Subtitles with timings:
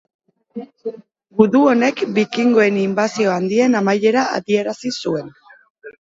[1.41, 5.29] Gudu honek bikingoen inbasio handien amaiera adierazi zuen.